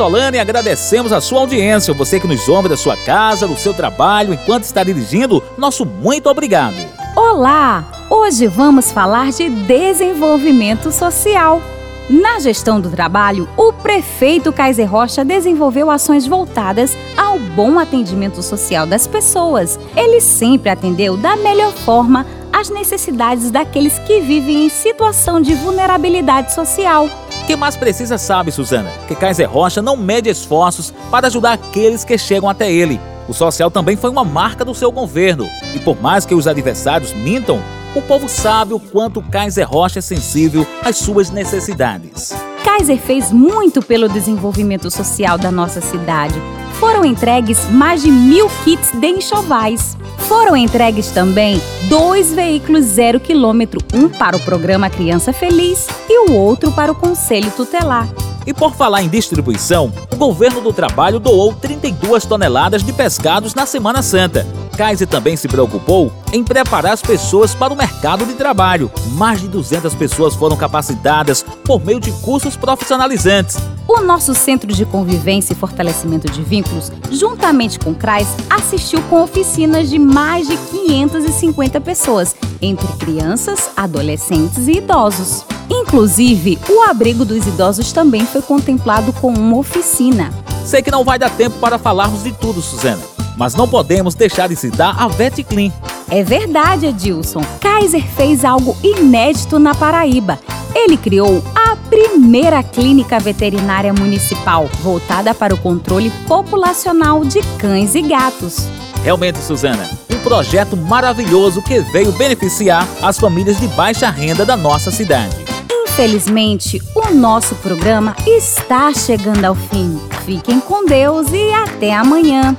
[0.00, 1.92] De Solane, agradecemos a sua audiência.
[1.92, 6.26] Você que nos ouve da sua casa, do seu trabalho, enquanto está dirigindo, nosso muito
[6.26, 6.74] obrigado.
[7.14, 7.84] Olá!
[8.08, 11.60] Hoje vamos falar de desenvolvimento social.
[12.08, 18.86] Na gestão do trabalho, o prefeito Kaiser Rocha desenvolveu ações voltadas ao bom atendimento social
[18.86, 19.78] das pessoas.
[19.94, 26.54] Ele sempre atendeu da melhor forma às necessidades daqueles que vivem em situação de vulnerabilidade
[26.54, 27.06] social.
[27.46, 32.16] Quem mais precisa sabe, Suzana, que Kaiser Rocha não mede esforços para ajudar aqueles que
[32.16, 33.00] chegam até ele.
[33.28, 35.48] O social também foi uma marca do seu governo.
[35.74, 37.60] E por mais que os adversários mintam,
[37.94, 42.32] o povo sabe o quanto Kaiser Rocha é sensível às suas necessidades.
[42.64, 46.34] Kaiser fez muito pelo desenvolvimento social da nossa cidade.
[46.74, 49.96] Foram entregues mais de mil kits de enxovais.
[50.30, 56.32] Foram entregues também dois veículos zero quilômetro, um para o programa Criança Feliz e o
[56.34, 58.08] outro para o Conselho Tutelar.
[58.46, 63.66] E por falar em distribuição, o governo do trabalho doou 32 toneladas de pescados na
[63.66, 64.46] Semana Santa.
[64.76, 68.88] Kaiser também se preocupou em preparar as pessoas para o mercado de trabalho.
[69.14, 73.58] Mais de 200 pessoas foram capacitadas por meio de cursos profissionalizantes.
[73.86, 79.22] O nosso Centro de Convivência e Fortalecimento de Vínculos, juntamente com o CRAS, assistiu com
[79.22, 85.44] oficinas de mais de 550 pessoas, entre crianças, adolescentes e idosos.
[85.68, 90.32] Inclusive, o abrigo dos idosos também foi contemplado com uma oficina.
[90.64, 93.02] Sei que não vai dar tempo para falarmos de tudo, Suzana,
[93.36, 95.72] mas não podemos deixar de citar a VetClean.
[96.08, 97.40] É verdade, Edilson.
[97.60, 100.38] Kaiser fez algo inédito na Paraíba.
[100.74, 108.02] Ele criou a primeira clínica veterinária municipal voltada para o controle populacional de cães e
[108.02, 108.66] gatos.
[109.02, 114.90] Realmente, Suzana, um projeto maravilhoso que veio beneficiar as famílias de baixa renda da nossa
[114.90, 115.36] cidade.
[115.70, 120.00] Infelizmente, o nosso programa está chegando ao fim.
[120.24, 122.56] Fiquem com Deus e até amanhã.